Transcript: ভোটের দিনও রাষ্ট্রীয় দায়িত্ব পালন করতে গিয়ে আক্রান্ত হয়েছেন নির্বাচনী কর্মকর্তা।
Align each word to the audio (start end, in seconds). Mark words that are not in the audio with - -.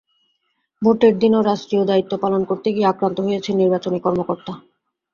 ভোটের 0.81 1.13
দিনও 1.19 1.41
রাষ্ট্রীয় 1.41 1.83
দায়িত্ব 1.85 2.13
পালন 2.23 2.41
করতে 2.49 2.67
গিয়ে 2.75 2.89
আক্রান্ত 2.91 3.17
হয়েছেন 3.21 3.55
নির্বাচনী 3.57 3.99
কর্মকর্তা। 3.99 4.53